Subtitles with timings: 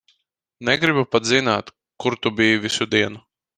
[0.69, 1.71] Negribu pat zināt,
[2.05, 3.25] kur tu biji visu dienu.